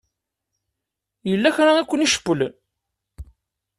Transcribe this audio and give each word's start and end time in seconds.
Yella 1.29 1.55
kra 1.55 1.71
i 1.81 1.83
ken-icewwlen? 1.89 2.53